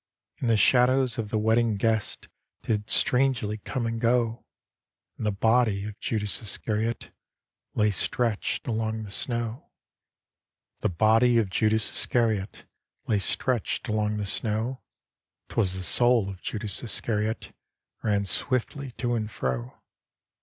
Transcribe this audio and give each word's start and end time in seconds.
And 0.39 0.49
the 0.49 0.57
shadows 0.57 1.19
of 1.19 1.29
the 1.29 1.37
wedding 1.37 1.75
guests 1.75 2.27
Did 2.63 2.89
strangely 2.89 3.59
come 3.59 3.85
and 3.85 4.01
go, 4.01 4.43
And 5.15 5.27
the 5.27 5.31
body 5.31 5.85
of 5.85 5.99
Judas 5.99 6.41
Iscariot 6.41 7.11
Lay 7.75 7.91
stretched 7.91 8.65
along 8.67 9.03
the 9.03 9.11
snow. 9.11 9.69
D,gt,, 9.69 9.77
erihyGOOgle 9.77 9.77
Tke 9.77 10.17
Haunted 10.17 10.71
Hour 10.71 10.79
The 10.79 10.89
body 10.89 11.37
of 11.37 11.49
Judas 11.51 11.91
Iscariot 11.91 12.65
Lsy 13.07 13.19
stretched 13.21 13.87
along 13.87 14.17
the 14.17 14.25
snow, 14.25 14.81
Twas 15.49 15.73
the 15.77 15.83
soul 15.83 16.29
of 16.31 16.41
Judas 16.41 16.81
Iscariot 16.81 17.53
Ran 18.01 18.25
swiftly 18.25 18.93
to 18.93 19.13
and 19.13 19.29
fro. 19.29 19.83